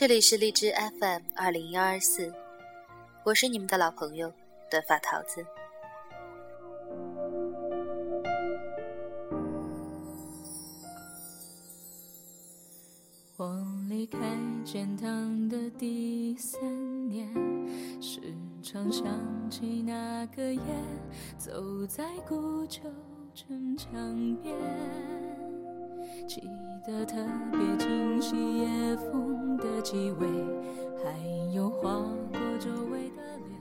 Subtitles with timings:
[0.00, 2.32] 这里是荔枝 FM 二零幺二四，
[3.22, 4.32] 我是你们的老朋友
[4.70, 5.44] 短发桃子。
[13.36, 14.18] 我离开
[14.64, 17.30] 建堂的第三年，
[18.00, 18.22] 时
[18.62, 19.04] 常想
[19.50, 20.62] 起那个夜，
[21.36, 22.80] 走在古旧
[23.34, 24.56] 城墙边，
[26.26, 26.40] 记
[26.86, 27.16] 得特
[27.52, 30.26] 别清晰夜风的气味，
[31.04, 31.92] 还有划
[32.32, 33.10] 过周围。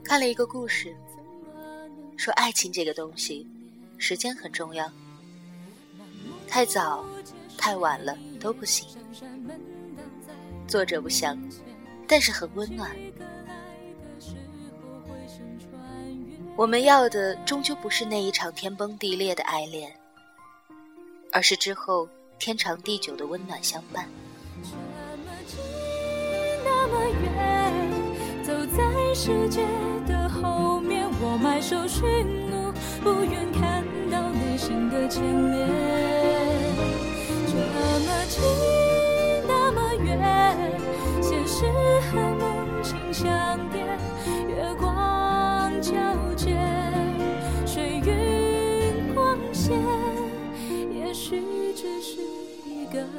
[0.03, 0.95] 看了一个故事，
[2.15, 3.45] 说爱情这个东西，
[3.97, 4.89] 时间很重要，
[6.47, 7.05] 太早、
[7.57, 8.87] 太晚了都不行。
[10.65, 11.38] 作者不详，
[12.07, 12.89] 但是很温暖。
[16.55, 19.94] 我们要的终究不是那一场天崩地裂的爱恋，
[21.31, 22.07] 而是之后
[22.39, 24.07] 天长地久的温暖相伴。
[26.63, 27.91] 那么远，
[28.43, 29.61] 走在世界
[30.07, 32.01] 的后面，我埋首寻
[32.49, 32.71] 路，
[33.03, 35.67] 不愿看到内心的牵连。
[37.45, 37.53] 这
[38.05, 38.41] 么近，
[39.45, 40.17] 那么远，
[41.21, 41.65] 现实
[42.09, 43.69] 和梦境相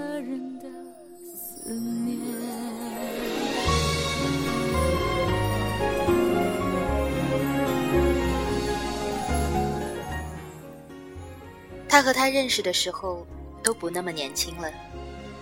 [0.00, 0.64] 个人的
[1.36, 2.18] 思念。
[11.86, 13.26] 他和他认识的时候
[13.62, 14.72] 都不那么年轻了，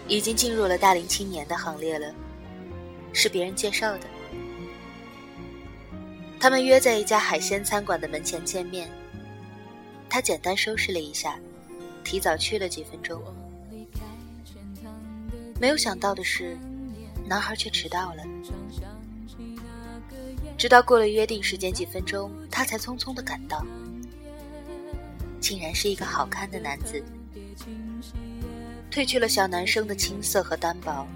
[0.09, 2.13] 已经进入了大龄青年的行列了，
[3.13, 4.01] 是别人介绍的。
[6.41, 8.89] 他们约在一家海鲜餐馆的门前见面。
[10.11, 11.39] 他简单收拾了一下，
[12.03, 13.23] 提早去了几分钟。
[15.61, 16.57] 没有想到的是，
[17.27, 18.23] 男孩却迟到了。
[20.57, 23.65] 直到过了约定时间几分钟，他才匆匆的赶到。
[25.41, 27.03] 竟然是一个好看的男子，
[28.91, 31.07] 褪去了小男生的青涩和单薄，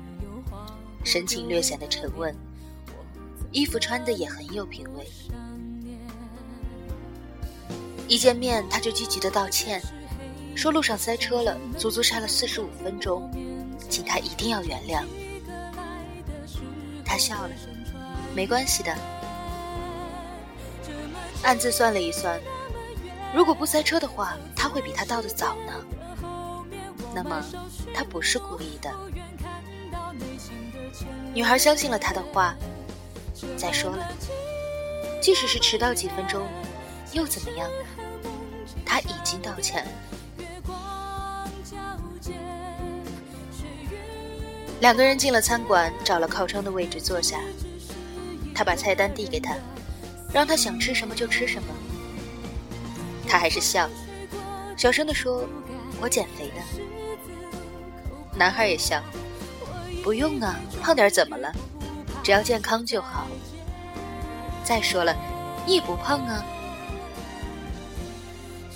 [1.05, 2.35] 神情略显得沉稳，
[3.51, 5.07] 衣服穿的也很有品味。
[8.09, 9.83] 一见面他就积极的道歉，
[10.55, 13.29] 说路上塞车了，足足塞了四十五分钟，
[13.93, 15.05] 请他一定要原谅。
[17.05, 17.51] 他笑了，
[18.35, 18.97] 没关系的，
[21.43, 22.41] 暗自算了一算。
[23.35, 25.73] 如果不塞车的话，他会比他到的早呢。
[27.15, 27.45] 那么，
[27.93, 28.91] 他不是故意的。
[31.35, 32.57] 女孩相信了他的话。
[33.59, 34.09] 再说了，
[35.21, 36.47] 即使是迟到几分钟，
[37.13, 37.85] 又怎么样呢？
[38.87, 39.91] 他已经道歉了。
[44.83, 47.39] 两个人进了餐馆，找了靠窗的位置坐下。
[48.53, 49.55] 他把菜单递给他，
[50.35, 51.69] 让他想吃什么就吃什么。
[53.29, 53.89] 他还是笑，
[54.77, 55.47] 小声地说
[56.03, 56.61] ：“我减肥的。”
[58.37, 59.01] 男孩也笑
[60.03, 61.53] ：“不用啊，胖点怎么了？
[62.25, 63.29] 只要健康就好。
[64.65, 65.17] 再说了，
[65.65, 66.45] 你不胖啊。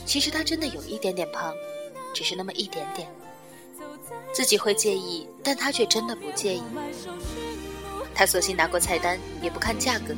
[0.05, 1.53] 其实他真的有一点点胖，
[2.15, 3.09] 只是那么一点点。
[4.37, 6.63] 自己会介意，但他却真的不介意。
[8.15, 10.15] 他索性拿过菜单，也不看价格，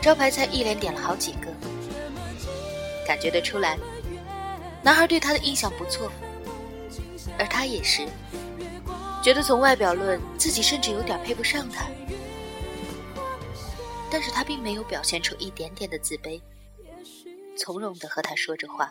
[0.00, 1.52] 招牌菜一连点了好几个。”
[3.06, 3.78] 感觉得出来，
[4.82, 6.10] 男孩对他的印象不错，
[7.38, 8.08] 而他也是，
[9.22, 11.84] 觉得从外表论，自己甚至有点配不上他。
[14.10, 16.40] 但是他并没有表现出一点点的自卑，
[17.58, 18.90] 从容的和他说着话。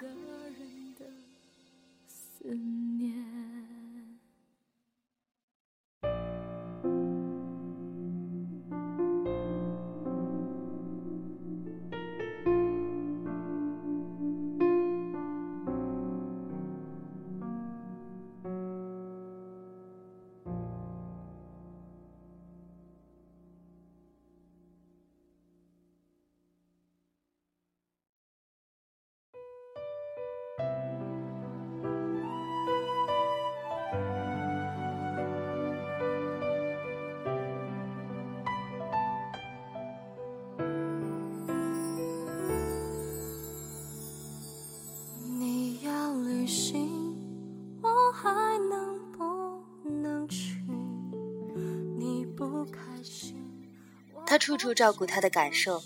[54.32, 55.84] 他处处照顾她的感受，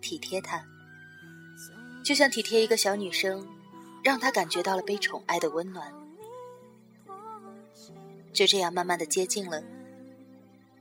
[0.00, 0.60] 体贴她，
[2.02, 3.46] 就像体贴一个小女生，
[4.02, 5.94] 让她感觉到了被宠爱的温暖。
[8.32, 9.62] 就这样慢慢的接近了，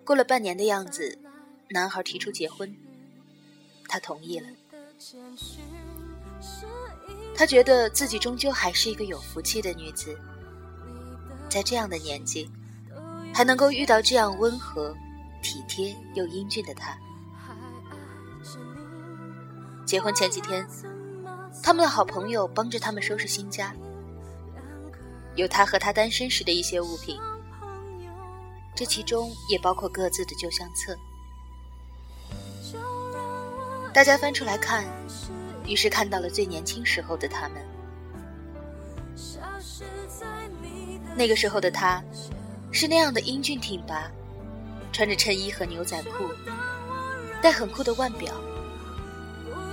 [0.03, 1.19] 过了半年的样子，
[1.67, 2.75] 男孩提出结婚，
[3.87, 4.47] 她同意了。
[7.35, 10.17] 她觉得自己终究还是一个有福气的女子，
[11.47, 12.49] 在这样的年纪，
[13.35, 14.97] 还能够遇到这样温和、
[15.41, 16.97] 体贴又英俊的他。
[19.85, 20.67] 结婚前几天，
[21.63, 23.73] 他们的好朋友帮着他们收拾新家，
[25.35, 27.19] 有他和他单身时的一些物品，
[28.75, 30.95] 这其中也包括各自的旧相册。
[33.91, 34.85] 大家翻出来看，
[35.65, 37.65] 于是看到了最年轻时候的他们。
[41.15, 42.01] 那个时候的他，
[42.71, 44.09] 是那样的英俊挺拔，
[44.91, 46.29] 穿着衬衣和牛仔裤，
[47.41, 48.33] 戴很酷的腕表。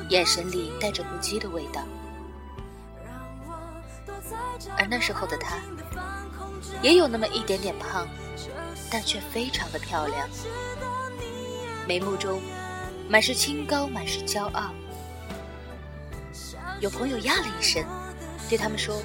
[0.09, 1.83] 眼神里带着不羁的味道，
[4.79, 5.57] 而那时候的她，
[6.81, 8.07] 也有那么一点点胖，
[8.89, 10.29] 但却非常的漂亮，
[11.89, 12.41] 眉目中
[13.09, 14.71] 满是清高，满是骄傲。
[16.79, 17.85] 有朋友呀了一声，
[18.49, 19.03] 对他们说：“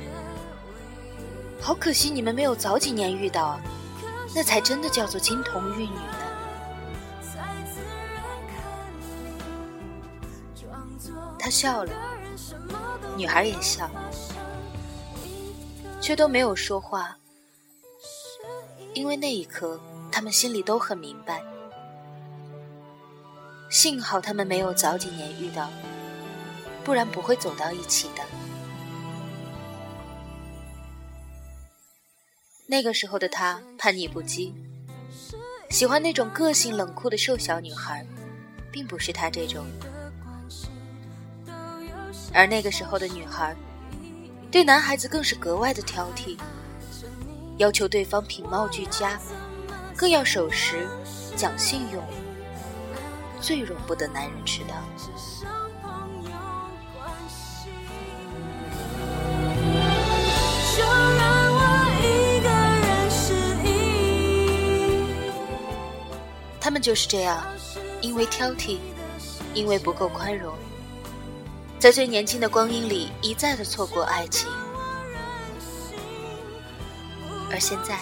[1.60, 3.60] 好可惜你们没有早几年遇到，
[4.33, 6.16] 那才真的叫做金童玉女呢。”
[11.38, 11.92] 他笑了，
[13.18, 13.89] 女孩也笑，
[16.00, 17.18] 却都没有说话，
[18.94, 19.81] 因为那一刻，
[20.12, 21.42] 他们心里都很明白。
[23.72, 25.68] 幸好他们没有早几年遇到，
[26.84, 28.24] 不然不会走到一起的。
[32.71, 34.53] 那个时候的他叛逆不羁，
[35.69, 38.07] 喜欢那种个性冷酷的瘦小女孩，
[38.71, 39.65] 并不是他这种。
[42.33, 43.53] 而那个时候的女孩，
[44.50, 46.39] 对男孩子更是格外的挑剔，
[47.57, 49.19] 要求对方品貌俱佳，
[49.94, 50.88] 更要守时、
[51.35, 52.01] 讲信用，
[53.41, 55.61] 最容不得男人迟到。
[66.81, 67.45] 就是这样，
[68.01, 68.80] 因为挑剔，
[69.54, 70.54] 因为不够宽容。
[71.80, 74.50] 在最年轻的光阴里，一再的错过爱情，
[77.51, 78.00] 而现在，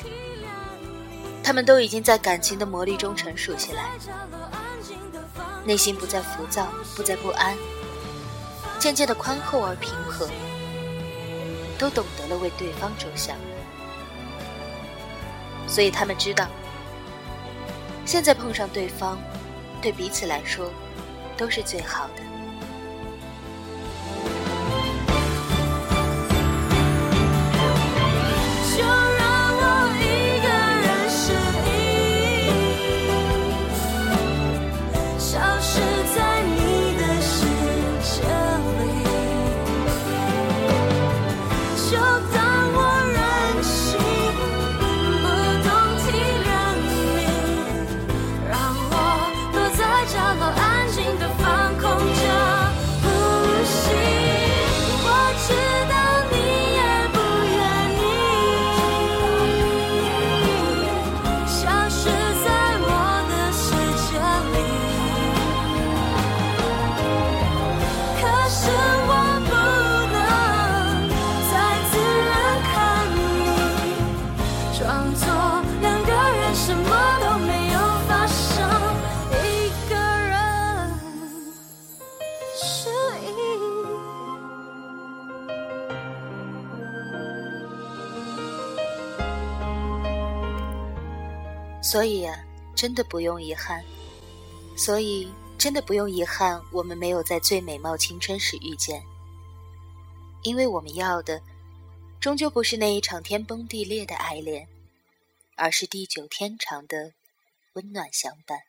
[1.44, 3.92] 他们都已经在感情的磨砺中成熟起来，
[5.66, 7.58] 内心不再浮躁，不再不安，
[8.80, 10.30] 渐渐的宽厚而平和，
[11.78, 13.38] 都懂得了为对方着想，
[15.68, 16.48] 所以他们知道，
[18.12, 19.20] 现在碰上对方，
[19.84, 20.72] 对彼此来说，
[21.38, 22.29] 都是最好的。
[91.90, 92.38] 所以啊，
[92.76, 93.84] 真的不用遗憾。
[94.78, 95.28] 所以
[95.58, 99.04] 真的不用遗憾，我们没有在最美貌青春时遇见。
[100.44, 101.42] 因为我们要的，
[102.22, 104.68] 终究不是那一场天崩地裂的爱恋，
[105.56, 107.12] 而是地久天长的
[107.74, 108.60] 温暖相伴。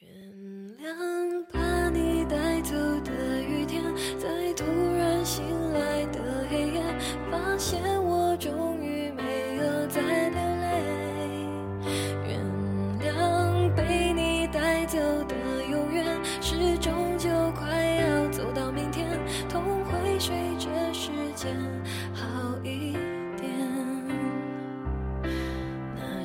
[0.00, 0.10] 原
[0.80, 1.75] 谅吧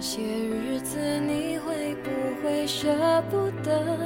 [0.01, 2.10] 这些日子，你会不
[2.41, 2.89] 会舍
[3.29, 4.00] 不得？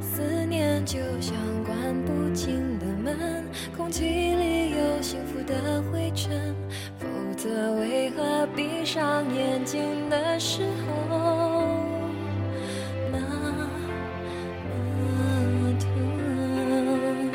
[0.00, 3.44] 思念就像关不紧的门，
[3.76, 6.54] 空气里有幸福的灰尘。
[6.98, 7.06] 否
[7.36, 11.66] 则，为何闭上眼睛的时候
[13.12, 13.18] 那
[15.60, 17.30] 么疼？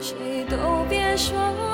[0.00, 0.56] 谁都
[0.88, 1.73] 别说。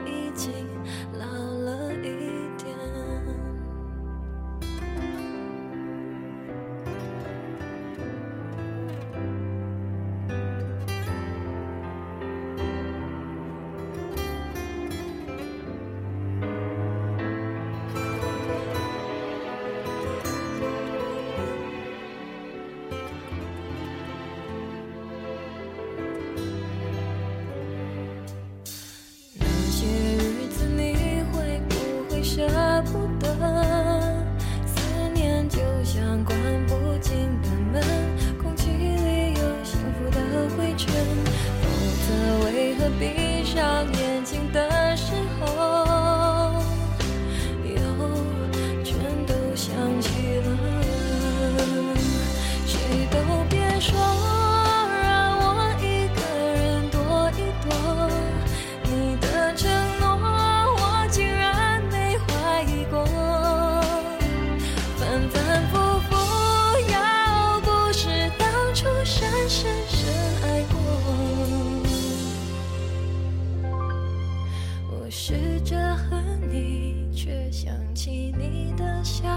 [77.91, 79.27] 想起你的笑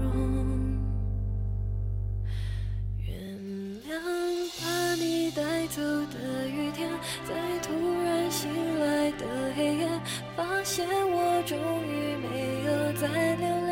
[0.00, 0.78] 容。
[3.04, 3.10] 原
[3.82, 3.90] 谅
[4.60, 6.88] 把你带走的雨天，
[7.28, 7.72] 在突
[8.04, 8.48] 然醒
[8.78, 9.88] 来的黑夜，
[10.36, 13.65] 发现我终于没有再流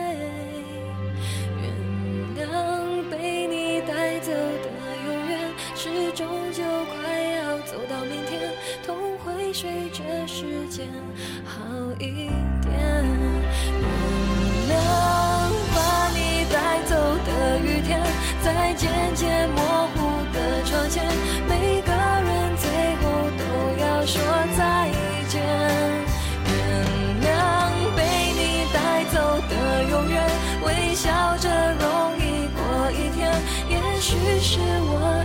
[9.94, 10.88] 会随着时间
[11.44, 11.62] 好
[12.00, 12.28] 一
[12.62, 12.72] 点。
[13.80, 13.84] 原
[14.68, 14.72] 谅
[15.72, 16.18] 把你
[16.52, 17.28] 带走的
[17.60, 18.02] 雨天，
[18.42, 19.62] 在渐渐模
[19.94, 19.98] 糊
[20.32, 21.04] 的窗前，
[21.48, 23.02] 每个人最后
[23.38, 23.42] 都
[23.80, 24.20] 要说
[24.56, 24.90] 再
[25.28, 25.40] 见。
[26.46, 26.52] 原
[27.22, 27.24] 谅
[27.94, 28.00] 被
[28.34, 29.14] 你带走
[29.48, 30.28] 的永远，
[30.64, 31.84] 微笑着容
[32.18, 33.30] 易过一天，
[33.68, 35.23] 也许是我。